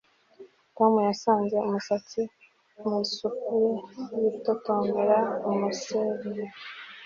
Tom 0.75 0.93
yasanze 1.09 1.55
umusatsi 1.67 2.21
mu 2.87 2.97
isupu 3.05 3.55
ye 4.11 4.19
yitotombera 4.23 5.17
umusereri 5.49 6.45